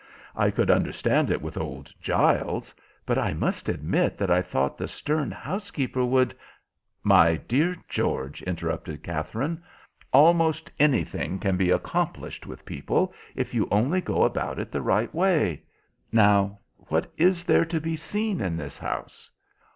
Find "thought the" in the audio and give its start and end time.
4.41-4.87